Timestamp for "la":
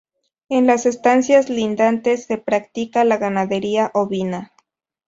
3.03-3.17